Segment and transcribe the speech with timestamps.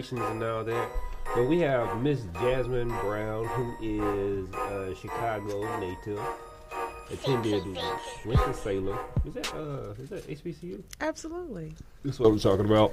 [0.00, 0.88] celebrations and all that.
[1.34, 6.20] But we have Miss Jasmine Brown, who is a Chicago native,
[7.10, 7.64] attended
[8.26, 8.98] Winston Salem.
[9.26, 10.82] Is that uh is that HBCU?
[11.00, 11.72] Absolutely.
[12.04, 12.92] That's what we're talking about.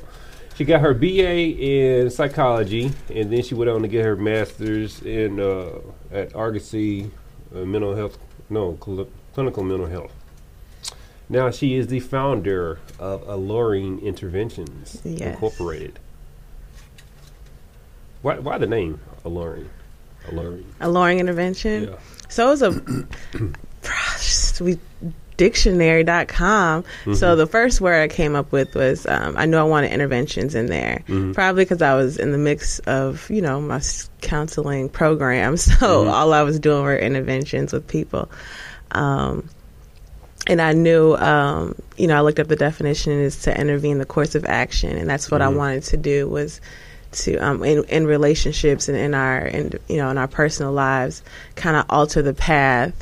[0.55, 5.02] She got her BA in psychology, and then she went on to get her master's
[5.02, 5.79] in uh,
[6.11, 7.11] at Argosy
[7.55, 8.18] uh, mental health,
[8.50, 10.13] no cl- clinical mental health.
[11.29, 15.21] Now she is the founder of Alluring Interventions Yes.
[15.36, 16.00] Incorporated.
[18.21, 19.69] Why, why the name Alluring?
[20.29, 20.65] Alluring.
[20.79, 21.89] Alluring intervention.
[21.89, 21.96] Yeah.
[22.28, 23.07] So it was a
[24.18, 24.79] sweet
[25.37, 26.83] dictionary.com.
[26.83, 27.14] Mm-hmm.
[27.14, 30.54] So the first word I came up with was um, I knew I wanted interventions
[30.54, 31.04] in there.
[31.07, 31.32] Mm-hmm.
[31.32, 33.81] Probably because I was in the mix of, you know, my
[34.22, 35.56] counseling program.
[35.58, 36.09] So Mm-hmm.
[36.09, 38.30] all I was doing were interventions with people.
[38.92, 39.50] Um,
[40.47, 44.06] and I knew, um, you know, I looked up the definition is to intervene the
[44.06, 46.59] course of action, and that's what I wanted to do was
[47.11, 51.23] to um, in, in relationships and in our in, you know in our personal lives,
[51.56, 52.94] kind of alter the path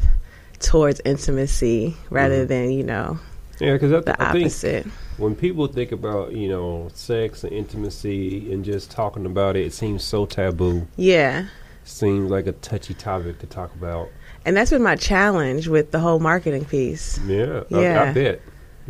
[0.59, 3.19] towards intimacy rather than you know
[3.59, 4.85] Yeah, because I, the I opposite.
[5.17, 9.73] when people think about you know sex and intimacy and just talking about it, it
[9.73, 10.87] seems so taboo.
[10.95, 11.47] Yeah.
[11.83, 14.09] Seems like a touchy topic to talk about.
[14.45, 17.17] And that's been my challenge with the whole marketing piece.
[17.25, 18.13] Yeah, I, I Yeah.
[18.13, 18.41] bet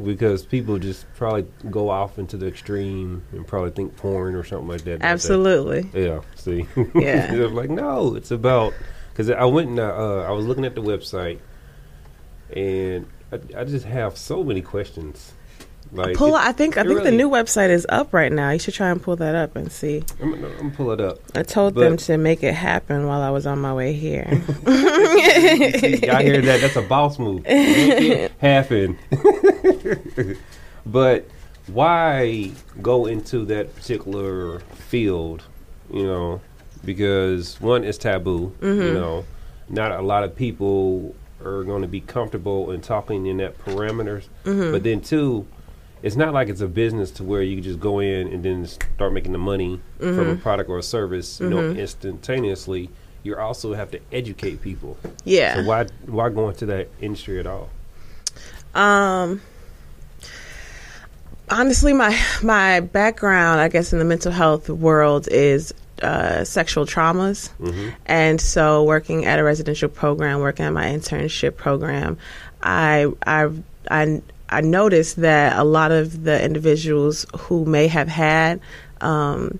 [0.04, 4.68] because people just probably go off into the extreme and probably think porn or something
[4.68, 4.92] like that.
[4.92, 5.06] like that.
[5.08, 5.90] Absolutely.
[5.94, 6.22] Yeah.
[6.36, 6.66] See.
[6.96, 7.34] Yeah.
[7.48, 8.74] Like, no, it's about
[9.12, 11.40] because I went and uh, I was looking at the website,
[12.56, 15.34] and I, I just have so many questions.
[15.94, 16.36] Like, Pull.
[16.36, 18.50] it- I think I think the new website is up right now.
[18.52, 20.04] You should try and pull that up and see.
[20.22, 21.20] I'm, I'm gonna pull it up.
[21.34, 24.26] I told But- them to make it happen while I was on my way here.
[24.66, 26.60] See, y'all hear that?
[26.62, 27.44] That's a boss move.
[27.46, 28.98] Make it happen.
[30.86, 31.28] but
[31.68, 32.52] why
[32.82, 35.44] go into that particular field?
[35.92, 36.42] You know,
[36.84, 38.54] because one is taboo.
[38.62, 38.94] You mm-hmm.
[38.94, 39.26] know,
[39.70, 44.28] not a lot of people are going to be comfortable in talking in that parameters.
[44.44, 44.72] Mm-hmm.
[44.72, 45.48] But then two,
[46.02, 49.14] it's not like it's a business to where you just go in and then start
[49.14, 50.42] making the money from a mm-hmm.
[50.42, 52.90] product or a service, you know, instantaneously.
[53.24, 54.98] You also have to educate people.
[55.26, 55.56] yeah.
[55.56, 57.70] So why why go into that industry at all?
[58.74, 59.42] Um,
[61.50, 67.50] honestly, my my background, I guess, in the mental health world is uh, sexual traumas,
[68.06, 72.18] and so working at a residential program, working at my internship program,
[72.62, 73.50] I I
[73.90, 74.22] I.
[74.50, 78.62] I noticed that a lot of the individuals who may have had
[79.02, 79.60] um,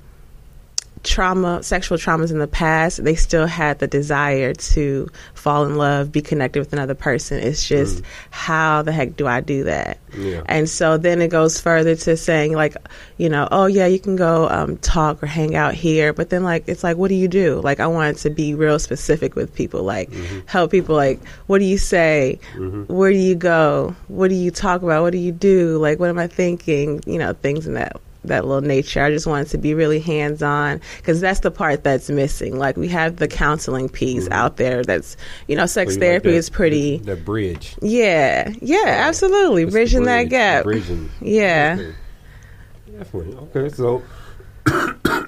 [1.08, 6.12] trauma, sexual traumas in the past, they still had the desire to fall in love,
[6.12, 7.40] be connected with another person.
[7.40, 8.06] It's just mm.
[8.30, 9.98] how the heck do I do that?
[10.16, 10.44] Yeah.
[10.46, 12.76] And so then it goes further to saying like,
[13.18, 16.44] you know, oh yeah, you can go um, talk or hang out here, but then
[16.44, 17.62] like it's like, what do you do?
[17.62, 20.40] Like I wanted to be real specific with people, like mm-hmm.
[20.46, 20.96] help people.
[20.96, 22.40] Like, what do you say?
[22.56, 22.94] Mm-hmm.
[22.94, 23.96] Where do you go?
[24.08, 25.04] What do you talk about?
[25.04, 25.78] What do you do?
[25.78, 27.02] Like, what am I thinking?
[27.06, 29.04] You know, things in that that little nature.
[29.04, 32.58] I just wanted to be really hands on because that's the part that's missing.
[32.58, 34.84] Like we have the counseling piece out there.
[34.84, 35.18] That's
[35.48, 36.98] you know, sex So you like therapy that- is pretty.
[36.98, 37.76] The bridge.
[37.82, 39.66] Yeah, yeah, absolutely.
[39.66, 40.64] The Bridging that gap.
[40.64, 41.10] Bridging.
[41.22, 41.78] Yeah.
[41.80, 41.96] Okay.
[42.98, 43.36] Definitely.
[43.56, 44.02] Okay, so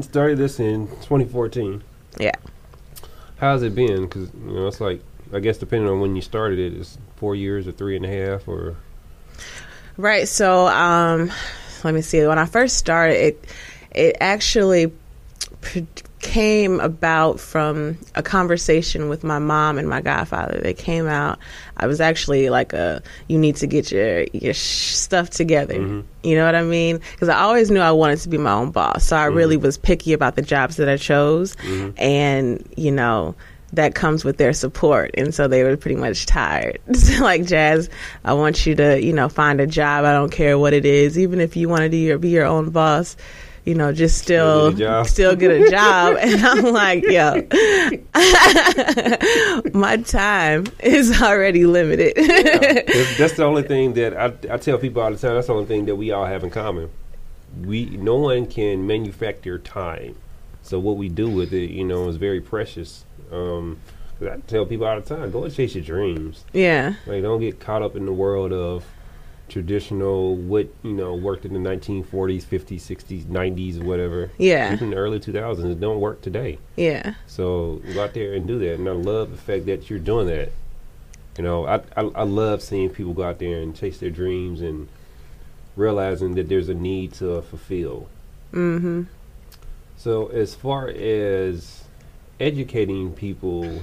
[0.00, 1.82] started this in 2014.
[2.18, 2.32] Yeah.
[3.36, 4.02] How's it been?
[4.02, 5.00] Because you know, it's like
[5.32, 8.08] I guess depending on when you started it, it's four years or three and a
[8.08, 8.76] half or
[9.96, 10.28] Right.
[10.28, 11.30] So, um,
[11.84, 12.26] let me see.
[12.26, 13.44] When I first started, it
[13.92, 14.92] it actually
[16.20, 20.60] came about from a conversation with my mom and my godfather.
[20.60, 21.38] They came out.
[21.76, 25.74] I was actually like a, you need to get your your sh- stuff together.
[25.74, 26.00] Mm-hmm.
[26.24, 27.00] You know what I mean?
[27.12, 29.04] Because I always knew I wanted to be my own boss.
[29.04, 29.36] So I mm-hmm.
[29.36, 31.90] really was picky about the jobs that I chose, mm-hmm.
[31.96, 33.34] and you know
[33.72, 35.10] that comes with their support.
[35.14, 36.78] And so they were pretty much tired.
[37.20, 37.90] like, Jazz,
[38.24, 40.04] I want you to, you know, find a job.
[40.04, 41.18] I don't care what it is.
[41.18, 43.16] Even if you want to do your, be your own boss,
[43.64, 45.06] you know, just still, Still get a job.
[45.06, 46.16] still get a job.
[46.20, 47.34] and I'm like, yo,
[49.78, 52.14] my time is already limited.
[52.16, 55.34] that's, that's the only thing that I, I tell people all the time.
[55.34, 56.88] That's the only thing that we all have in common.
[57.60, 60.16] We no one can manufacture time.
[60.62, 63.04] So what we do with it, you know, is very precious.
[63.32, 63.78] Um,
[64.18, 66.44] 'cause I tell people all the time, go and chase your dreams.
[66.52, 66.94] yeah.
[67.06, 68.84] Like, don't get caught up in the world of
[69.48, 74.30] traditional what you know worked in the 1940s, 50s, 60s, 90s, whatever.
[74.38, 74.74] Yeah.
[74.74, 76.58] Even the early 2000s, it don't work today.
[76.76, 77.14] Yeah.
[77.26, 78.74] So go out there and do that.
[78.74, 80.52] And I love the fact that you're doing that.
[81.38, 84.60] You know, I, I I love seeing people go out there and chase their dreams
[84.60, 84.88] and
[85.76, 88.08] realizing that there's a need to fulfill.
[88.52, 89.04] Mm-hmm.
[89.96, 91.84] So, as far as
[92.40, 93.82] educating people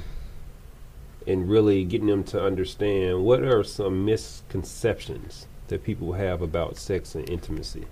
[1.27, 7.15] and really getting them to understand, what are some misconceptions that people have about sex
[7.15, 7.85] and intimacy?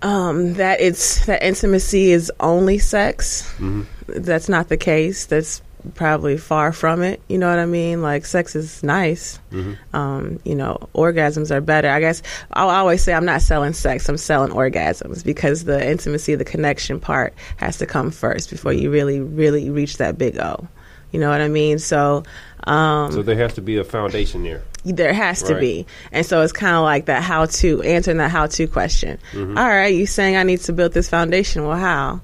[0.00, 3.42] Um, that it's that intimacy is only sex.
[3.58, 3.82] Mm-hmm.
[4.06, 5.26] That's not the case.
[5.26, 5.60] That's
[5.94, 7.20] probably far from it.
[7.28, 8.02] You know what I mean?
[8.02, 9.38] Like sex is nice.
[9.52, 9.96] Mm-hmm.
[9.96, 11.88] Um, you know, orgasms are better.
[11.88, 12.22] I guess
[12.52, 14.08] I'll always say I'm not selling sex.
[14.08, 18.90] I'm selling orgasms because the intimacy, the connection part has to come first before you
[18.90, 20.68] really, really reach that big O.
[21.12, 21.78] You know what I mean?
[21.78, 22.24] So,
[22.64, 24.62] um, So, there has to be a foundation there.
[24.84, 25.86] there has to be.
[26.12, 29.18] And so it's kind of like that how to, answering that how to question.
[29.32, 29.56] Mm-hmm.
[29.56, 31.64] All right, you saying I need to build this foundation.
[31.64, 32.20] Well, how?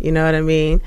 [0.00, 0.80] You know what I mean?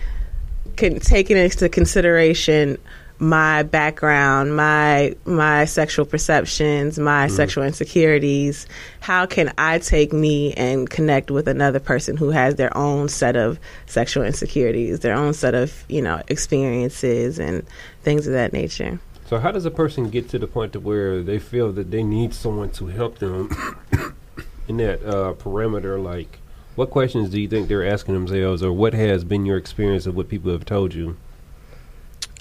[0.75, 2.77] Can, taking into consideration
[3.19, 7.35] my background, my my sexual perceptions, my Mm-hmm.
[7.35, 8.65] sexual insecurities,
[8.99, 13.35] how can I take me and connect with another person who has their own set
[13.35, 17.63] of sexual insecurities, their own set of, you know, experiences and
[18.01, 18.99] things of that nature?
[19.27, 22.01] So, how does a person get to the point to where they feel that they
[22.03, 23.49] need someone to help them
[24.67, 26.03] in that uh, parameter?
[26.03, 26.39] Like,
[26.81, 30.15] what questions do you think they're asking themselves, or what has been your experience of
[30.15, 31.15] what people have told you?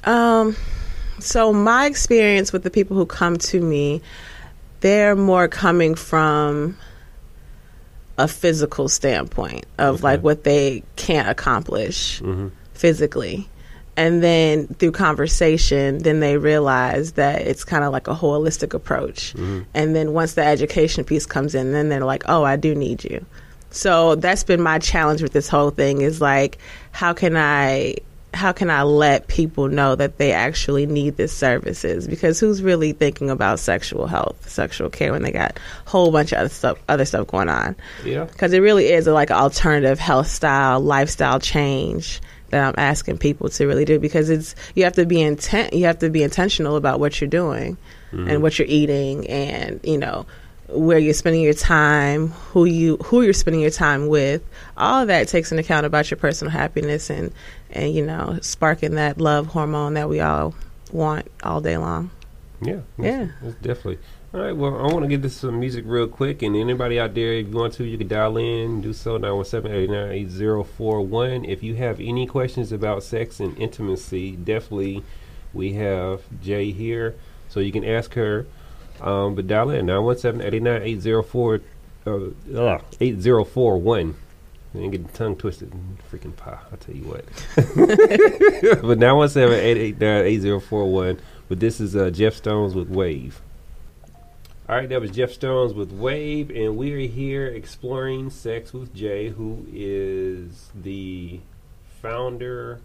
[0.05, 0.57] Um,
[1.19, 4.01] so my experience with the people who come to me,
[4.81, 6.79] they're more coming from
[8.17, 10.03] a physical standpoint of Okay.
[10.05, 12.49] like what they can't accomplish Mm-hmm.
[12.73, 13.47] physically.
[13.99, 19.35] And then through conversation, then they realize that it's kind of like a holistic approach.
[19.35, 19.61] Mm-hmm.
[19.75, 23.05] And then once the education piece comes in, then they're like, oh, I do need
[23.05, 23.27] you.
[23.71, 26.59] So that's been my challenge with this whole thing is like,
[26.93, 27.97] how can I
[28.33, 32.07] how can I let people know that they actually need this services?
[32.07, 36.33] Because who's really thinking about sexual health, sexual care when they got a whole bunch
[36.33, 37.77] of other stuff other stuff going on?
[38.05, 38.25] Yeah.
[38.25, 42.21] because it really is a, like an alternative health style lifestyle change
[42.51, 45.87] that I'm asking people to really do because it's you have to be intent you
[45.87, 47.77] have to be intentional about what you're doing
[48.11, 48.43] and mm-hmm.
[48.43, 50.27] what you're eating and you know
[50.73, 54.43] where you're spending your time who you who you're spending your time with
[54.77, 57.33] all of that takes into account about your personal happiness and
[57.71, 60.55] and you know sparking that love hormone that we all
[60.93, 62.11] want all day long
[62.61, 62.81] Yeah.
[62.99, 63.29] Yeah.
[63.43, 63.99] That's definitely.
[64.33, 64.55] All right.
[64.55, 67.49] Well, I want to get this some music real quick, and anybody out there, if
[67.49, 71.49] you want to, you can dial in, do so 917-899-8041.
[71.49, 75.03] If you have any questions about sex and intimacy, definitely
[75.53, 77.17] we have Jay here,
[77.49, 78.47] so you can ask her.
[79.01, 81.63] Um, but dial in 917-899-8041.
[82.07, 84.15] Uh, ugh, 8041.
[84.73, 85.73] And get the tongue twisted.
[86.11, 87.25] Freaking pie, I'll tell you what.
[87.57, 91.19] but 917-889-8041.
[91.49, 93.41] But this is uh, Jeff Stones with Wave.
[94.69, 98.95] All right, that was Jeff Stones with Wave, and we are here exploring sex with
[98.95, 101.41] Jay, who is the
[102.01, 102.79] founder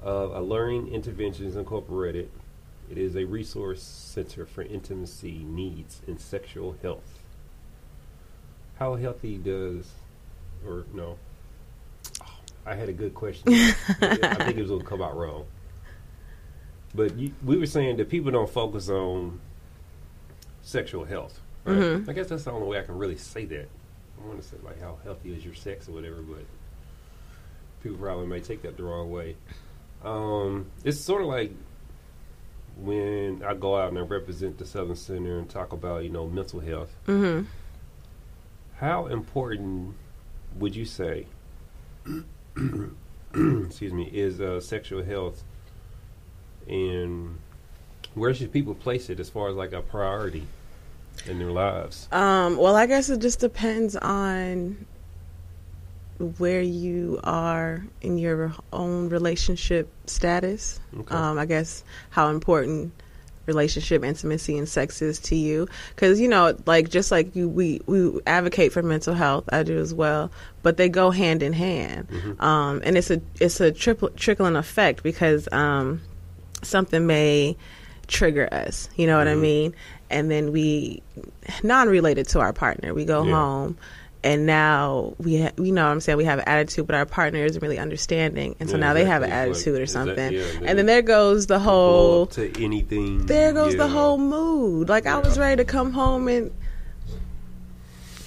[0.00, 2.30] of Alluring Interventions Incorporated.
[2.90, 7.22] It is a resource center for intimacy needs and sexual health.
[8.78, 9.90] How healthy does,
[10.66, 11.18] or no?
[12.64, 13.52] I had a good question.
[13.52, 13.72] I
[14.34, 15.46] think it was going to come out wrong.
[16.94, 19.40] But you, we were saying that people don't focus on
[20.62, 21.40] sexual health.
[21.64, 21.76] Right?
[21.76, 22.08] Mhm.
[22.08, 23.68] I guess that's the only way I can really say that.
[24.22, 26.44] I want to say like how healthy is your sex or whatever, but
[27.82, 29.36] people probably may take that the wrong way.
[30.04, 31.52] Um, it's sort of like
[32.76, 36.26] when I go out and I represent the Southern Center and talk about you know
[36.26, 36.94] mental health.
[37.06, 37.42] hmm
[38.76, 39.94] How important
[40.58, 41.26] would you say,
[43.34, 45.42] excuse me, is uh, sexual health,
[46.68, 47.38] and
[48.14, 50.46] where should people place it as far as like a priority
[51.26, 52.08] in their lives?
[52.12, 54.86] Um, well, I guess it just depends on
[56.18, 60.80] where you are in your own relationship status.
[60.98, 61.14] Okay.
[61.14, 62.92] Um, I guess how important
[63.46, 67.80] relationship intimacy and sex is to you because you know like just like you we
[67.86, 70.32] we advocate for mental health i do as well
[70.64, 72.08] but they go hand in hand
[72.40, 76.02] um and it's a it's a triple trickling effect because um
[76.64, 77.56] something may
[78.08, 79.40] trigger us you know what i Mhm.
[79.40, 79.74] mean
[80.10, 81.00] and then we
[81.62, 83.30] non-related to our partner we go Yeah.
[83.32, 83.78] home
[84.26, 87.06] and now we ha- you know what i'm saying we have an attitude but our
[87.06, 89.52] partner isn't really understanding and so Yeah, now they have an exactly.
[89.52, 93.24] Like, attitude or something yeah, and then there goes the whole to anything.
[93.26, 94.88] there goes the whole mood.
[94.88, 96.50] Like I was ready to come home and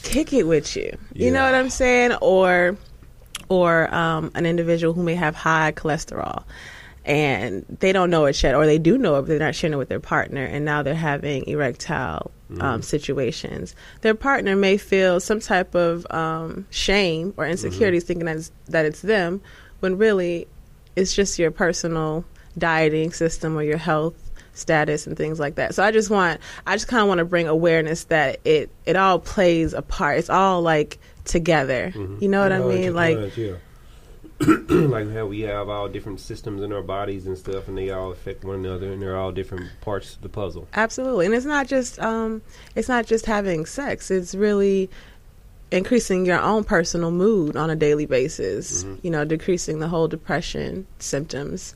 [0.04, 0.98] kick it with you.
[1.14, 2.14] You know what I'm saying?
[2.22, 2.78] Or
[3.50, 6.44] or um, an individual who may have high cholesterol.
[7.10, 9.74] And they don't know it yet, or they do know it, but they're not sharing
[9.74, 13.76] it with their partner, and now they're having erectile um, situations.
[14.02, 18.86] Their partner may feel some type of um, shame or insecurities, thinking that it's, that
[18.86, 19.42] it's them,
[19.80, 20.48] when really
[20.96, 22.26] it's just your personal
[22.58, 24.16] dieting system or your health
[24.54, 25.74] status and things like that.
[25.74, 28.96] So I just want, I just kind of want to bring awareness that it it
[28.96, 30.20] all plays a part.
[30.20, 31.92] It's all like together.
[32.20, 32.94] You know what I It all mean?
[32.94, 33.18] Like.
[34.70, 38.12] like how we have all different systems in our bodies and stuff, and they all
[38.12, 40.68] affect one another, and they're all different parts of the puzzle.
[40.74, 42.42] Absolutely, and it's not just um,
[42.74, 44.10] it's not just having sex.
[44.10, 44.90] It's really
[45.72, 48.86] increasing your own personal mood on a daily basis.
[49.02, 51.76] You know, decreasing the whole depression symptoms,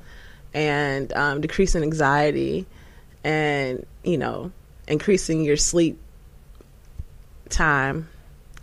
[0.53, 2.65] and um, decreasing anxiety,
[3.25, 4.53] and you know,
[4.87, 5.99] increasing your sleep
[7.49, 8.07] time.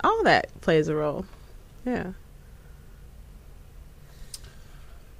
[0.03, 1.25] All that plays a role.
[1.85, 2.13] Yeah.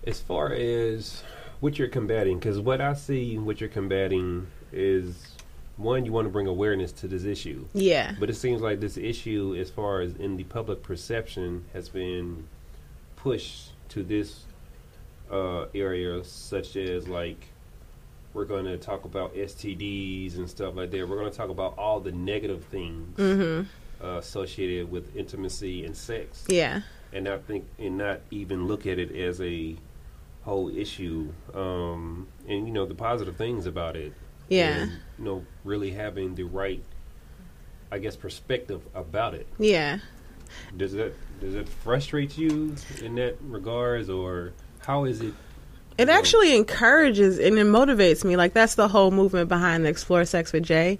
[0.05, 1.23] As far as
[1.59, 5.35] what you're combating, because what I see, what you're combating is
[5.77, 7.65] one, you want to bring awareness to this issue.
[7.73, 8.15] Yeah.
[8.19, 12.47] But it seems like this issue, as far as in the public perception, has been
[13.15, 14.43] pushed to this
[15.31, 17.47] uh, area, such as like
[18.33, 21.07] we're going to talk about STDs and stuff like that.
[21.07, 23.65] We're going to talk about all the negative things Mhm.
[24.03, 26.81] uh, associated with intimacy and sex, Yeah.
[27.13, 29.75] and I think and not even look at it as a
[30.43, 31.31] whole issue.
[31.53, 34.13] Um, and you know the positive things about it
[34.49, 34.75] Yeah.
[34.77, 36.83] and, you know, really having the right,
[37.91, 39.47] I guess, perspective about it.
[39.59, 39.99] Yeah.
[40.75, 45.33] Does that does it frustrate you in that regards, or how is it?
[45.97, 48.35] It know, actually encourages and it motivates me.
[48.35, 50.99] Like that's the whole movement behind the Explore Sex with Jay.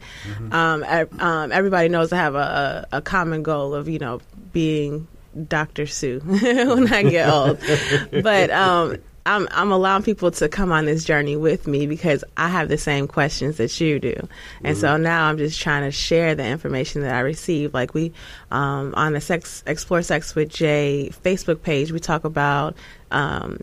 [0.52, 4.22] Um, ev- um, everybody knows I have a, a, a common goal of you know
[4.54, 5.08] being
[5.48, 5.86] Dr.
[5.88, 7.60] Sue when I get old.
[8.24, 12.48] but um, I'm I'm allowing people to come on this journey with me because I
[12.48, 14.28] have the same questions that you do,
[14.64, 17.74] and so now I'm just trying to share the information that I receive.
[17.74, 18.14] Like we
[18.50, 22.76] um, on the Sex Explore Sex with Jay Facebook page, we talk about.
[23.12, 23.60] Um,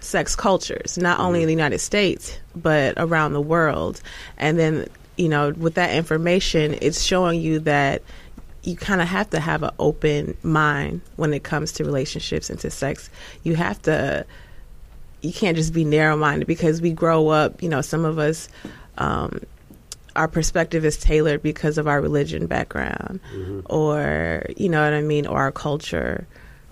[0.00, 4.02] sex cultures, not only in the United States, but around the world.
[4.36, 8.02] And then, you know, with that information, it's showing you that
[8.62, 12.58] you kind of have to have an open mind when it comes to relationships and
[12.60, 13.10] to sex.
[13.42, 14.26] You have to,
[15.24, 18.48] you can't just be narrow minded because we grow up, you know, some of us,
[18.98, 19.40] um,
[20.14, 23.18] our perspective is tailored because of our religion background
[23.66, 26.26] or, you know what I mean, or our culture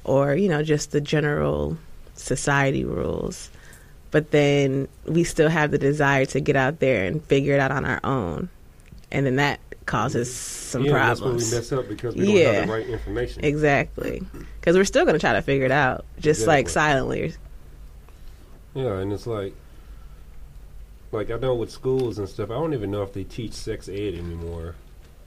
[0.05, 1.77] or, you know, just the general
[2.15, 3.51] society rules.
[4.13, 7.73] But then we still have the desire to get out there and figure it out
[7.73, 8.49] on our own.
[9.11, 11.53] And then that causes some yeah, that's when we problems.
[11.53, 12.53] mess up because we don't Yeah.
[12.53, 13.45] have the right information.
[13.45, 14.23] Exactly.
[14.61, 17.35] Because we're still going to try to figure it out, just like silently.
[18.75, 19.55] Yeah, and it's like,
[21.11, 23.89] like I know with schools and stuff, I don't even know if they teach sex
[23.89, 24.75] ed anymore,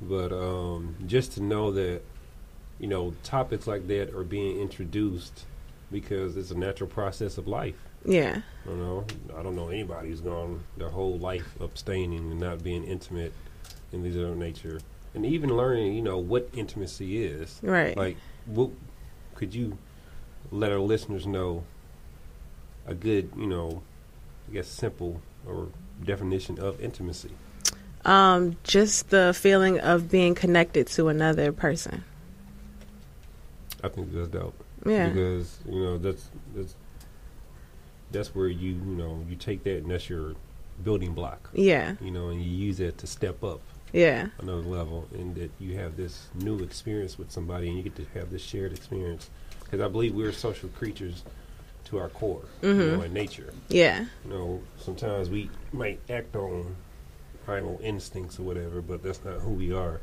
[0.02, 2.02] but um, just to know that,
[2.80, 5.46] you know, topics like that are being introduced
[5.92, 7.76] because it's a natural process of life.
[8.04, 8.42] Yeah.
[8.68, 9.06] You know,
[9.38, 13.34] I don't know anybody who's gone their whole life abstaining and not being intimate
[13.92, 14.80] in these other nature,
[15.14, 17.60] and even learning, you know, what intimacy is.
[17.64, 17.96] Right.
[17.96, 18.72] Like, what
[19.36, 19.78] could you
[20.52, 21.64] let our listeners know
[22.88, 23.82] a good, you know,
[24.50, 25.70] I guess simple or
[26.04, 27.32] definition of intimacy?
[28.06, 32.04] um, just the feeling of being connected to another person.
[33.84, 34.64] I think that's dope.
[34.86, 35.10] Yeah.
[35.10, 36.76] Because you know that's that's
[38.12, 40.36] that's where you you know you take that and that's your
[40.84, 41.50] building block.
[41.54, 41.96] Yeah.
[42.02, 43.62] You know, and you use it to step up
[43.94, 44.28] Yeah.
[44.40, 48.06] another level, and that you have this new experience with somebody, and you get to
[48.20, 49.30] have this shared experience.
[49.64, 51.24] Because I believe we're social creatures
[51.86, 52.98] to our core, you mm-hmm.
[52.98, 53.54] know, in nature.
[53.70, 54.06] Yeah.
[54.24, 56.76] You know, sometimes we might act on
[57.46, 60.02] primal instincts or whatever, but that's not who we are.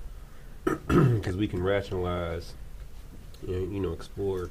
[0.86, 2.54] Because we can rationalize
[3.46, 4.50] and, you know, explore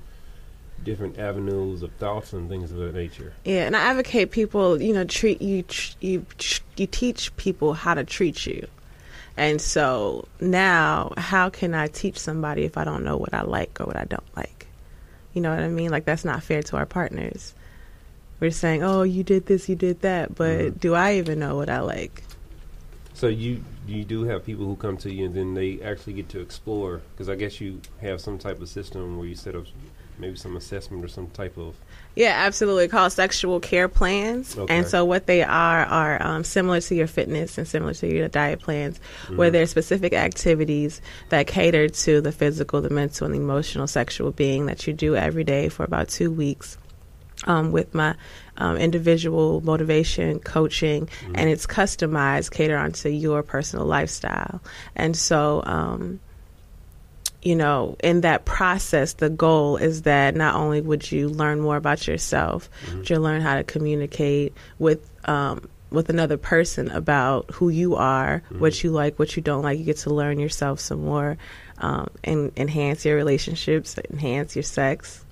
[0.84, 3.34] different avenues of thoughts and things of that nature.
[3.46, 7.74] Yeah, and I advocate people, you know, treat you tr- you tr- you teach people
[7.74, 8.68] how to treat you.
[9.38, 13.80] And so now, how can I teach somebody if I don't know what I like
[13.80, 14.61] or what I don't like?
[15.34, 15.92] You know what I mean?
[15.92, 17.54] Like that's not fair to our partners.
[18.40, 20.80] We're saying, "Oh, you did this, you did that," but Mhm.
[20.80, 22.24] do I even know what I like?
[23.14, 26.30] So you you do have people who come to you and then they actually get
[26.30, 29.66] to explore because I guess you have some type of system where you set up
[30.22, 31.76] maybe some assessment or some type of
[32.16, 32.88] Yeah, absolutely.
[32.88, 34.58] Called sexual care plans.
[34.58, 34.74] Okay.
[34.74, 38.28] And so what they are are um, similar to your fitness and similar to your
[38.28, 39.54] diet plans, where Mm-hmm.
[39.54, 44.68] there's specific activities that cater to the physical, the mental, and the emotional sexual being
[44.68, 46.78] that you do every day for about two weeks.
[47.48, 48.14] Um, with my
[48.58, 54.62] um, individual motivation coaching, and it's customized, cater onto your personal lifestyle.
[54.96, 56.20] And so, um,
[57.42, 61.76] you know, in that process, the goal is that not only would you learn more
[61.76, 67.70] about yourself, but you'll learn how to communicate with um, with another person about who
[67.70, 69.78] you are, what you like, what you don't like.
[69.80, 71.38] You get to learn yourself some more,
[71.80, 75.24] um, and enhance your relationships, enhance your sex.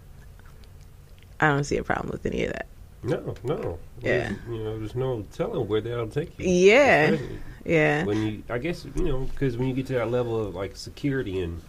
[1.39, 2.68] I don't see a problem with any of that.
[3.01, 3.80] No, no.
[4.01, 4.30] Yeah.
[4.30, 6.50] There's, you know, there's no telling where that'll take you.
[6.50, 7.18] Yeah.
[7.66, 10.56] Yeah, When you, I guess, you know, because when you get to that level of
[10.56, 11.62] like security and,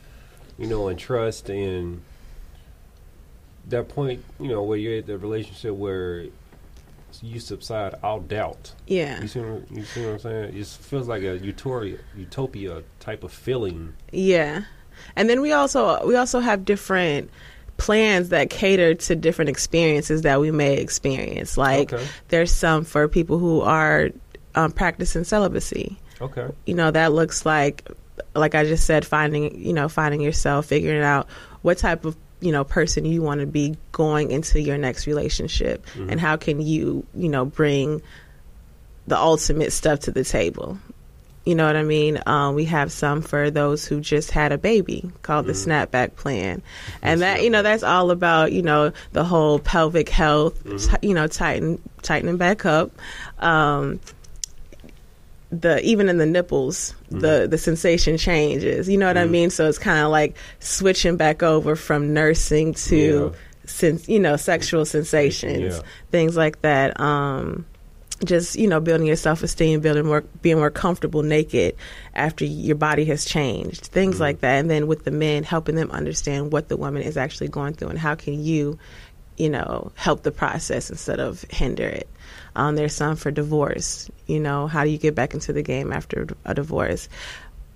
[0.61, 2.03] you know, and trust and
[3.69, 6.27] that point, you know, where you're at the relationship where
[7.23, 8.73] you subside all doubt.
[8.87, 10.45] yeah, You see, what, you see what I'm saying?
[10.45, 13.95] It just feels like a utopia, utopia type of feeling.
[14.13, 14.63] yeah.
[15.17, 17.31] And then we also we also have different
[17.79, 21.57] plans that cater to different experiences that we may experience.
[21.57, 22.07] Like Okay.
[22.29, 24.11] there's some for people who are
[24.55, 25.99] um, practicing celibacy.
[26.21, 26.49] Okay.
[26.67, 27.89] you know that looks like
[28.35, 31.29] like i just said finding you know finding yourself figuring out
[31.63, 35.85] what type of you know person you want to be going into your next relationship
[36.09, 38.03] and how can you you know bring
[39.07, 40.79] the ultimate stuff to the table.
[41.45, 42.21] You know what i mean?
[42.27, 46.63] Um, we have some for those who just had a baby called the snapback plan.
[47.03, 51.15] And that you know that's all about you know the whole pelvic health t- you
[51.15, 52.93] know tighten tightening back up.
[53.39, 54.01] Um,
[55.51, 57.51] the even in the nipples the mm-hmm.
[57.51, 58.89] the sensation changes.
[58.89, 59.33] You know what i mm-hmm.
[59.33, 59.51] mean?
[59.51, 63.39] So it's kind of like switching back over from nursing to Yeah.
[63.67, 65.83] since you know sexual sensations Yeah.
[66.11, 66.99] things like that.
[67.01, 67.67] Um
[68.25, 71.75] just you know building your self-esteem building more being more comfortable naked
[72.15, 74.23] after your body has changed things mm-hmm.
[74.23, 74.61] like that.
[74.61, 77.89] And then with the men helping them understand what the woman is actually going through
[77.89, 78.79] and how can you
[79.37, 82.09] you know help the process instead of hinder it
[82.57, 85.93] um, there's some for divorce you know how do you get back into the game
[85.93, 87.09] after a divorce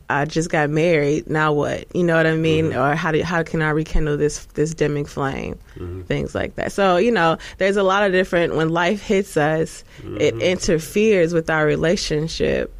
[0.08, 1.28] I just got married.
[1.28, 1.94] Now what?
[1.94, 2.66] You know what I mean?
[2.66, 2.78] Mm-hmm.
[2.78, 5.58] Or how do how can I rekindle this this dimming flame?
[5.76, 6.02] Mm-hmm.
[6.02, 6.72] Things like that.
[6.72, 8.54] So you know, there's a lot of different.
[8.54, 10.40] When life hits us, it mm-hmm.
[10.40, 12.74] interferes with our relationship,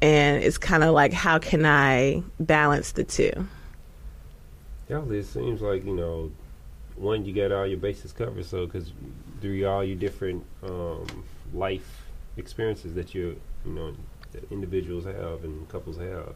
[0.00, 3.48] and it's kind of like, how can I balance the two?
[4.88, 6.32] Yeah, it seems like you know,
[7.02, 8.44] one you got all your bases covered.
[8.46, 8.92] So because
[9.40, 13.94] through all your different um, life experiences that you you know
[14.50, 16.34] individuals have and couples have.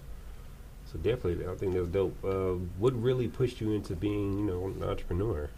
[0.93, 2.17] So definitely, I think that's dope.
[2.25, 5.49] Uh, what really pushed you into being you know an entrepreneur?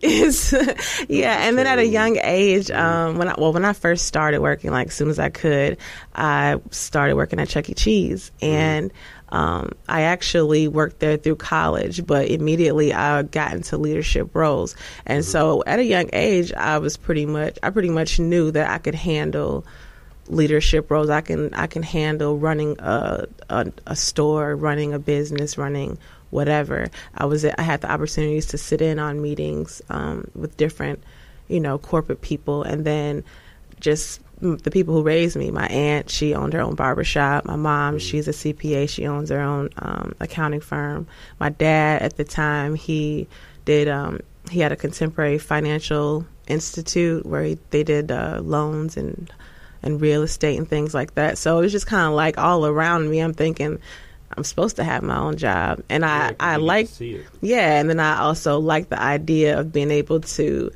[0.00, 0.52] It's,
[1.08, 4.40] yeah, and then at a young age, um, when I, well, when I first started
[4.40, 5.78] working, like as soon as I could,
[6.14, 7.74] I started working at Chuck E.
[7.74, 8.92] Cheese, and
[9.30, 14.74] um, I actually worked there through college, but immediately I got into leadership roles,
[15.06, 18.70] and so at a young age, I was pretty much, I pretty much knew that
[18.70, 19.64] I could handle
[20.28, 21.10] leadership roles.
[21.10, 25.98] I can I can handle running a, a a store, running a business, running
[26.30, 26.88] whatever.
[27.14, 31.02] I was I had the opportunities to sit in on meetings um, with different,
[31.48, 33.24] you know, corporate people, and then
[33.80, 35.50] just the people who raised me.
[35.50, 37.44] My aunt, she owned her own barbershop.
[37.44, 38.88] My mom, she's a CPA.
[38.88, 41.06] She owns her own um, accounting firm.
[41.40, 43.28] My dad, at the time, he
[43.64, 43.88] did.
[43.88, 49.30] Um, he had a contemporary financial institute where he, they did uh, loans and
[49.82, 51.38] and real estate and things like that.
[51.38, 53.20] So it was just kind of like all around me.
[53.20, 53.78] I'm thinking
[54.38, 57.26] I'm supposed to have my own job, and Yeah, I get to like see it.
[57.42, 60.70] yeah, and then I also like the idea of being able to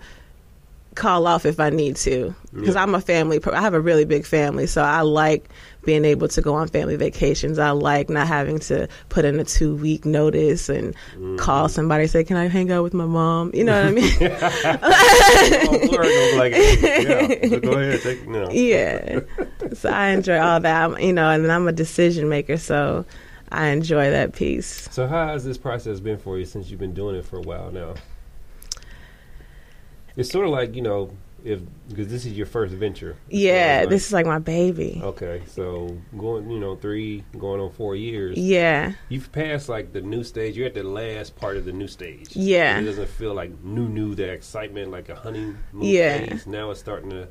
[0.94, 2.82] call off if I need to because Yeah.
[2.82, 3.40] I'm a family.
[3.50, 5.48] I have a really big family, so I like
[5.86, 7.58] being able to go on family vacations.
[7.58, 11.36] I like not having to put in a two week notice and Mm-hmm.
[11.38, 13.90] call somebody and say, "Can I hang out with my mom?" You know what I
[13.90, 14.12] mean?
[14.92, 18.50] oh, like, yeah, so go ahead, take, no.
[18.50, 19.20] yeah.
[19.74, 23.04] So I enjoy all that, I'm, you know, and then I'm a decision maker, so
[23.52, 24.88] I enjoy that piece.
[24.90, 27.42] So how has this process been for you since you've been doing it for a
[27.42, 27.94] while now?
[30.16, 31.10] It's sort of like you know,
[31.44, 33.16] if because this is your first venture.
[33.28, 35.00] Yeah, as, this is like my baby.
[35.02, 35.42] okay.
[35.46, 38.36] So going, you know, three going on four years.
[38.36, 40.56] Yeah, You've passed like the new stage.
[40.56, 42.36] You're at the last part of the new stage.
[42.36, 42.78] Yeah.
[42.78, 44.14] It doesn't feel like new, new.
[44.14, 46.18] That excitement, like a honeymoon Yeah.
[46.26, 46.46] phase.
[46.46, 47.28] Now it's starting to.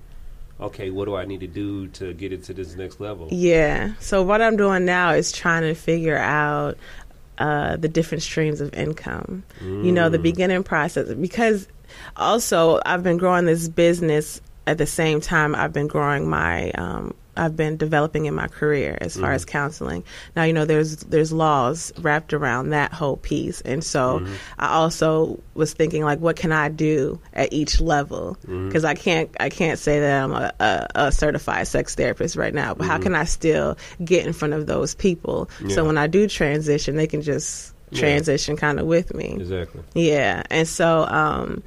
[0.61, 3.27] Okay, what do I need to do to get it to this next level?
[3.31, 3.93] yeah.
[3.99, 6.77] So what I'm doing now is trying to figure out
[7.39, 9.43] uh, the different streams of income.
[9.61, 10.23] You know, the Mm.
[10.23, 11.67] beginning process because
[12.15, 17.15] also I've been growing this business at the same time I've been growing my um,
[17.37, 19.51] I've been developing in my career as far as mm-hmm.
[19.51, 20.03] counseling.
[20.35, 24.33] Now, you know, there's there's laws wrapped around that whole piece, and so mm-hmm.
[24.59, 28.37] I also was thinking like, what can I do at each level?
[28.43, 28.67] Mm-hmm.
[28.67, 32.53] Because I can't I can't say that I'm a, a, a certified sex therapist right
[32.53, 35.75] now, but how can I still get in front of those people Yeah.
[35.75, 37.99] so when I do transition, they can just Yeah.
[37.99, 39.37] transition kind of with me.
[39.39, 39.81] Exactly.
[39.93, 41.63] Yeah, and so um,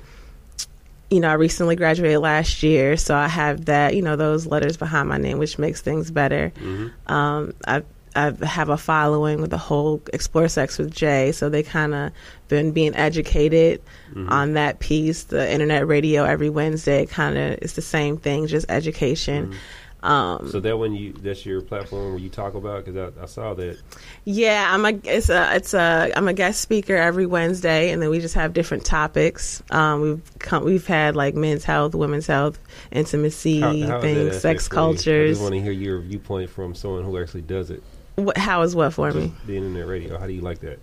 [1.14, 4.76] you know, I recently graduated last year, so I have that, you know, those letters
[4.76, 6.52] behind my name, which makes things better.
[6.56, 7.12] Mm-hmm.
[7.12, 7.84] Um, I
[8.16, 12.10] I have a following with the whole Explore Sex with Jay, so they kind of
[12.48, 14.28] been being educated mm-hmm.
[14.28, 15.22] on that piece.
[15.24, 19.46] The internet radio every Wednesday kind of is the same thing, just education.
[19.46, 19.58] Mm-hmm.
[20.04, 23.24] Um, So that when you that's your platform where you talk about because I, I
[23.24, 23.78] saw that.
[24.24, 28.10] Yeah, I'm a it's a it's a I'm a guest speaker every Wednesday, and then
[28.10, 29.62] we just have different topics.
[29.70, 32.58] Um, we've come, we've had like men's health, women's health,
[32.92, 34.76] intimacy How, how things, sex you?
[34.76, 35.30] I cultures.
[35.38, 37.82] just want to hear your viewpoint from someone who actually does it.
[38.16, 39.28] What, how is what for me?
[39.28, 40.18] Just the internet radio.
[40.18, 40.78] How do you like that?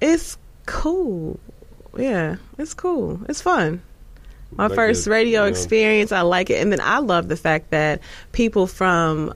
[0.00, 1.38] It's cool.
[1.96, 3.20] Yeah, it's cool.
[3.28, 3.82] It's fun.
[4.56, 7.28] My Like first the- radio you know, experience, I like it, and then I love
[7.28, 8.00] the fact that
[8.32, 9.32] people from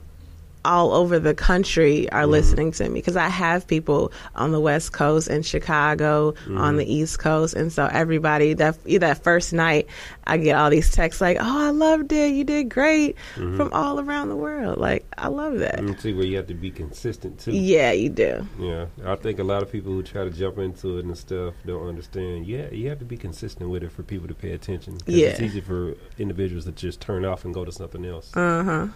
[0.65, 2.31] all over the country are mm-hmm.
[2.31, 6.83] listening to me because I have people on the West Coast in Chicago, on the
[6.83, 6.91] mm-hmm.
[6.91, 9.87] East Coast, and so everybody that that first night,
[10.25, 13.57] I get all these texts like, "Oh, I loved it, you did great," mm-hmm.
[13.57, 14.77] from all around the world.
[14.77, 15.83] Like, I love that.
[15.83, 17.51] Me see where you have to be consistent too.
[17.51, 18.47] Yeah, you do.
[18.59, 21.53] Yeah, I think a lot of people who try to jump into it and stuff
[21.65, 22.45] don't understand.
[22.45, 24.93] Yeah, you have to be consistent with it for people to pay attention.
[24.93, 28.35] 'Cause it's easy for individuals to just turn off and go to something else.
[28.35, 28.87] Uh huh.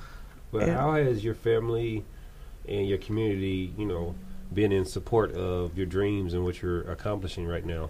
[0.52, 0.76] But yeah.
[0.76, 2.04] how has your family
[2.68, 4.16] and your community, you know,
[4.54, 7.90] been in support of your dreams and what you're accomplishing right now?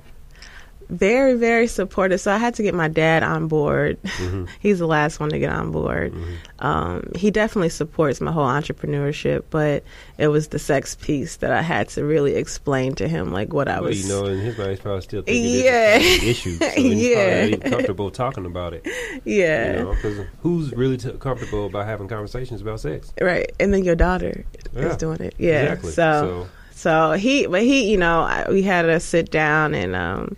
[0.90, 4.46] Very very supportive so i had to get my dad on board Mm-hmm.
[4.60, 6.14] he's the last one to get on board
[6.60, 9.84] um, he definitely supports my whole entrepreneurship but
[10.18, 13.68] it was the sex piece that i had to really explain to him like what
[13.68, 15.98] i Well, was you know, in his mind, he's probably still thinking Yeah.
[16.00, 16.58] it's an issue.
[16.60, 17.16] So he's Yeah.
[17.16, 18.88] probably not even comfortable talking about it.
[19.26, 23.12] yeah You know, because who's really t- comfortable about having conversations about sex?
[23.22, 24.84] right and then your daughter Yeah.
[24.90, 25.92] is doing it yeah Exactly.
[25.92, 30.36] so so he but he you know I, we had to sit down and um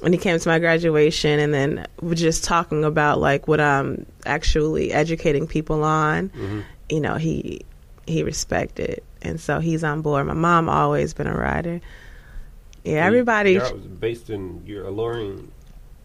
[0.00, 4.06] when he came to my graduation and then we're just talking about like what i'm
[4.26, 6.64] actually educating people on Mhm.
[6.88, 7.62] you know he
[8.06, 11.80] he respected and so he's on board my mom always been a rider
[12.84, 15.50] yeah everybody You're based in you're alluring,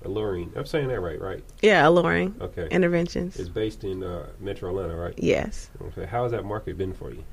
[0.03, 0.51] alluring.
[0.55, 1.43] I'm saying that right, right?
[1.61, 2.67] yeah alluring Okay.
[2.71, 5.13] interventions It's based in uh, Metro Atlanta, right?
[5.17, 6.05] yes Okay.
[6.05, 7.23] How has that market been for you?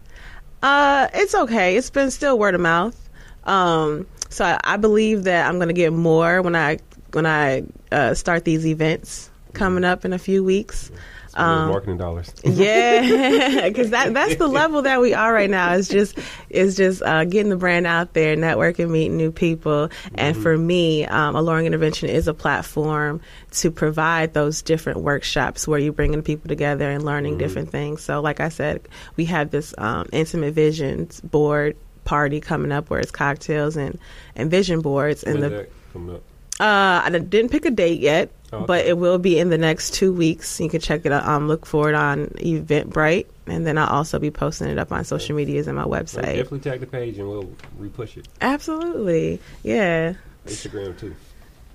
[0.63, 1.77] Uh, it's okay.
[1.77, 3.09] It's been still word of mouth.
[3.45, 6.79] Um, so I, I believe that I'm going to get more when I
[7.13, 10.91] when I uh, start these events coming up in a few weeks.
[11.35, 12.33] Um, marketing dollars.
[12.43, 15.75] Yeah, because that that's the level that we are right now.
[15.75, 20.37] It's just it's just uh, getting the brand out there, networking, meeting new people, and
[20.37, 23.21] for me, um, Alluring Intervention is a platform
[23.53, 28.03] to provide those different workshops where you're bringing people together and learning different things.
[28.03, 31.77] So, like I said, we have this um, intimate visions board
[32.11, 33.99] party coming up where it's cocktails and
[34.35, 36.23] and vision boards and the that coming up?
[36.59, 38.89] uh, I didn't pick a date yet, Oh, but okay.
[38.91, 40.59] it will be in the next two weeks.
[40.61, 41.25] You can check it out.
[41.25, 45.05] Um, look for it on Eventbrite, and then I'll also be posting it up on
[45.05, 46.35] social medias and my Well, website.
[46.35, 47.49] definitely tag the page and we'll
[47.81, 48.27] repush it.
[48.41, 50.15] Absolutely, yeah,
[50.47, 51.15] Instagram too.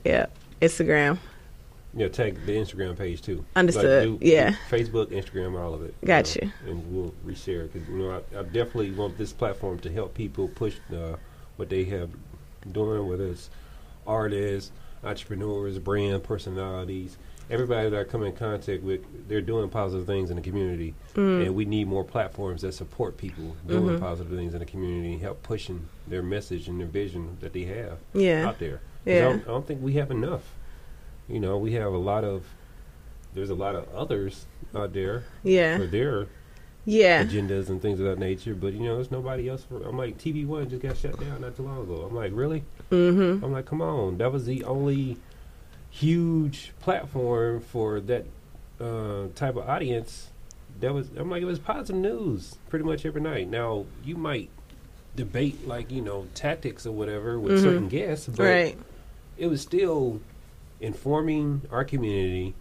[0.04, 0.26] yeah.
[0.62, 1.18] Instagram,
[1.98, 3.46] Yeah, tag the Instagram page too.
[3.56, 4.50] Understood, do- yeah.
[4.52, 5.94] do Facebook, Instagram, all of it.
[6.04, 6.72] Got know, you.
[6.72, 10.50] And we'll reshare because you know I, I definitely want this platform to help people
[10.50, 11.16] push uh,
[11.56, 12.10] what they have
[12.72, 13.50] doing, whether it's
[14.06, 14.72] artists,
[15.06, 17.18] entrepreneurs, brand personalities,
[17.50, 19.02] everybody that I come in contact with.
[19.30, 21.46] They're doing positive things in the community, Mm.
[21.46, 24.00] and we need more platforms that support people doing Mhm.
[24.02, 27.64] positive things in the community and help pushing their message and their vision that they
[27.64, 28.78] have yeah, out there.
[29.06, 29.22] 'Cause I, Yeah.
[29.30, 30.44] don't, I don't think we have enough.
[31.28, 32.44] You know, we have a lot of.
[33.34, 36.28] There's a lot of others out there yeah, for their
[36.86, 37.22] yeah.
[37.24, 39.64] agendas and things of that nature, but you know, there's nobody else.
[39.64, 42.06] For, I'm like, TV One just got shut down not too long ago.
[42.10, 42.64] I'm like, really?
[42.92, 43.44] Mm-hmm.
[43.44, 45.18] I'm like, come on, that was the only
[45.90, 48.26] huge platform for that
[48.80, 50.30] uh, type of audience.
[50.80, 53.50] That was, I'm like, it was positive news pretty much every night.
[53.50, 54.50] Now you might
[55.16, 57.62] debate like you know tactics or whatever with Mhm.
[57.64, 58.78] certain guests, but Right.
[59.38, 60.20] it was still
[60.80, 62.54] informing our community,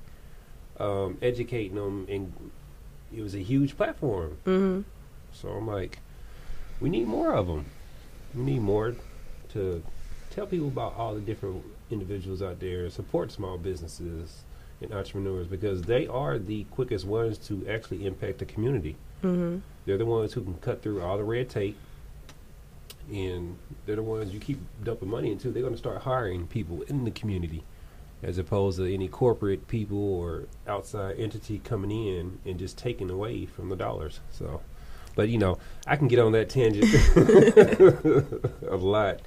[0.78, 2.32] um, educating them, and
[3.14, 4.38] it was a huge platform.
[4.46, 4.80] Mm-hmm.
[5.32, 5.98] So I'm like,
[6.80, 7.66] we need more of them.
[8.34, 8.94] We need more
[9.52, 9.82] to
[10.30, 14.42] tell people about all the different individuals out there, support small businesses,
[14.80, 18.96] and entrepreneurs because they are the quickest ones to actually impact the community.
[19.22, 21.76] hmm They're the ones who can cut through all the red tape,
[23.12, 25.50] and they're the ones you keep dumping money into.
[25.50, 27.62] They're going to start hiring people in the community,
[28.24, 33.44] as opposed to any corporate people or outside entity coming in and just taking away
[33.44, 34.20] from the dollars.
[34.32, 34.62] So,
[35.14, 36.86] but you know, I can get on that tangent
[38.68, 39.20] a lot.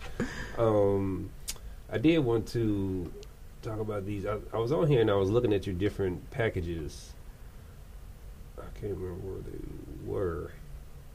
[0.58, 1.30] Um,
[1.92, 3.12] I did want to
[3.62, 4.26] talk about these.
[4.26, 7.14] I, I was on here and I was looking at your different packages.
[8.58, 10.52] I can't remember where they were,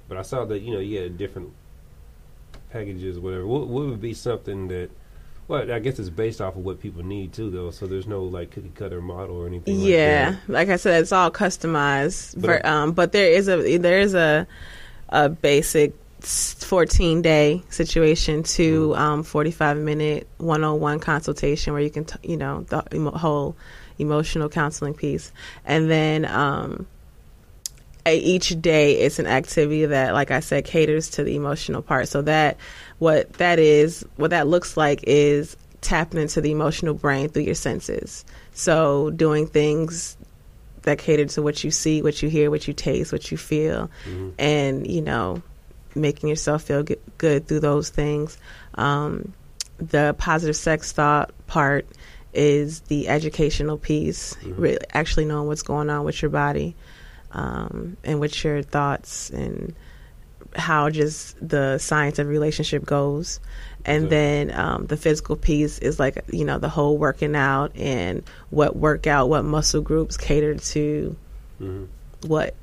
[0.08, 1.52] but I saw that you know you had different
[2.70, 3.44] packages, whatever.
[3.44, 4.90] What, what would be something that?
[5.48, 7.70] Well, I guess it's based off of what people need too, though.
[7.70, 9.80] So there's no like cookie cutter model or anything.
[9.80, 12.40] Yeah, like like I said, it's all customized.
[12.40, 14.46] But for, um, but there is a there is a
[15.08, 18.96] a basic 14 day situation to Mm.
[18.98, 23.56] um, 45 minute 101 consultation where you can t- you know the emo- whole
[23.98, 25.32] emotional counseling piece
[25.66, 26.86] and then um,
[28.06, 32.20] each day it's an activity that like i said caters to the emotional part so
[32.22, 32.56] that
[32.98, 37.54] what that is what that looks like is tapping into the emotional brain through your
[37.54, 40.16] senses so doing things
[40.82, 43.88] that cater to what you see what you hear what you taste what you feel
[44.08, 44.32] Mhm.
[44.38, 45.40] and you know
[45.94, 46.84] making yourself feel
[47.18, 48.36] good through those things
[48.74, 49.32] um,
[49.78, 51.86] the positive sex thought part
[52.34, 54.54] is the educational piece Mhm.
[54.56, 56.74] really actually knowing what's going on with your body
[57.32, 59.74] um, and with your thoughts and
[60.54, 63.40] how just the science of relationship goes.
[63.84, 68.22] And then um, the physical piece is like you know the whole working out and
[68.50, 71.16] what workout what muscle groups cater to
[71.58, 71.84] hmm
[72.26, 72.54] what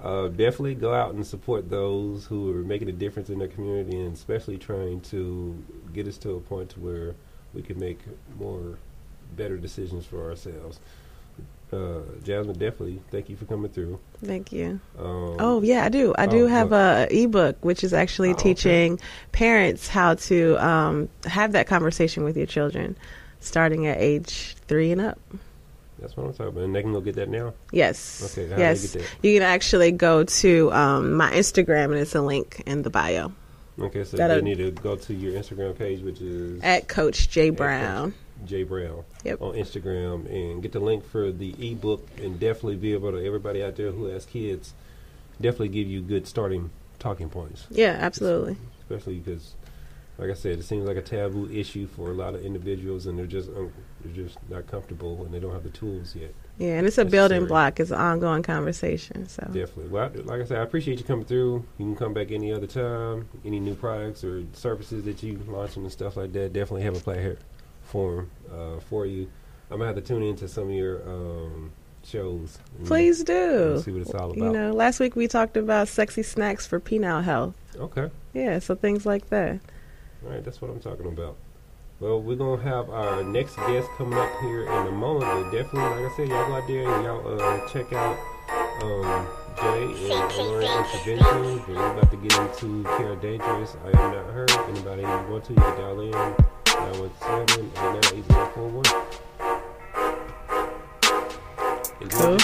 [0.05, 3.99] Uh, definitely go out and support those who are making a difference in their community,
[3.99, 5.57] and especially trying to
[5.95, 7.15] get us to a point to where
[7.55, 8.01] we can make
[8.39, 8.77] more
[9.35, 10.79] better decisions for ourselves.
[11.73, 13.99] Uh, Jasmine, definitely thank you for coming through.
[14.23, 14.79] Thank you.
[14.99, 16.15] Um, Oh yeah, I do.
[16.19, 18.55] I do oh, have a ebook which is actually Oh, okay.
[18.55, 19.01] teaching
[19.33, 22.95] parents how to um, have that conversation with your children,
[23.41, 25.19] starting at age three and up.
[25.99, 26.65] That's what I'm talking about.
[26.65, 27.55] And they can go get that now.
[27.73, 28.23] Yes.
[28.33, 28.93] Okay, how do yes.
[28.93, 29.11] get that?
[29.23, 33.33] You can actually go to um, my Instagram and it's a link in the bio
[33.79, 37.29] Okay, so That'll- they need to go to your Instagram page, which is at Coach
[37.31, 37.57] J Coach.
[37.59, 38.15] Brown.
[38.45, 39.41] Jay Brown Yep.
[39.43, 43.63] on Instagram and get the link for the ebook and definitely be able to everybody
[43.63, 44.75] out there who has kids
[45.41, 48.57] definitely give you good starting talking points, Yeah, absolutely.
[48.81, 49.55] especially because
[50.19, 53.19] like I said, it seems like a taboo issue for a lot of individuals and
[53.19, 53.49] they're just
[54.05, 56.33] they're just not comfortable and they don't have the tools yet.
[56.59, 57.81] Yeah, and it's a building block.
[57.81, 59.29] It's an ongoing conversation.
[59.29, 59.89] So Definitely.
[59.89, 61.65] Well, I- like I said, I appreciate you coming through.
[61.79, 63.29] You can come back any other time.
[63.45, 67.01] Any new products or services that you launching and stuff like that, definitely have a
[67.01, 69.29] platform uh, for you.
[69.71, 71.73] I'm gonna have to tune into some of your um,
[72.05, 72.59] shows.
[72.85, 73.81] please do.
[73.83, 74.37] see what it's all about.
[74.37, 77.55] You know, last week we talked about sexy snacks for penile health.
[77.77, 78.11] Okay.
[78.33, 79.59] Yeah, so things like that.
[80.25, 81.37] All right, that's what I'm talking about.
[82.05, 85.25] Well, we're gonna have our next guest coming up here in a moment.
[85.25, 88.19] But definitely, like I said, y'all go out there and y'all uh, check out
[88.83, 91.57] um, Jay and Lauren Intervention.
[91.61, 93.79] But we're about to get into Care Dangerous.
[93.87, 94.47] I am not her.
[94.69, 98.85] Anybody you want to, you can dial in 917 898141.
[102.11, 102.37] Hello?